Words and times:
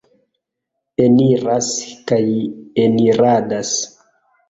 Eniras 1.03 1.69
kaj 2.09 2.21
eniradas. 2.89 3.79